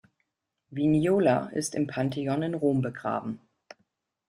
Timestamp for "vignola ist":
0.71-1.75